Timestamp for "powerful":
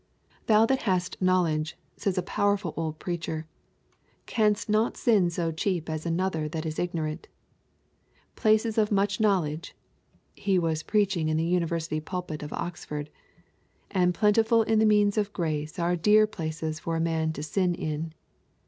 2.23-2.73